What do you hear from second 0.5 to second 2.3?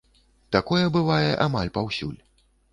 Такое бывае амаль паўсюль.